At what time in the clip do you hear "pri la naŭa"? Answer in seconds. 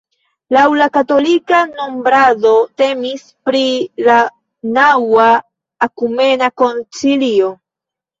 3.49-5.27